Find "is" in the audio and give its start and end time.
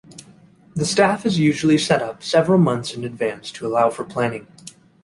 1.27-1.37